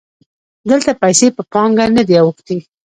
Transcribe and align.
دلته 0.69 0.91
پیسې 1.01 1.27
په 1.37 1.41
پانګه 1.51 1.85
نه 1.95 2.03
دي 2.07 2.15
اوښتي 2.23 2.57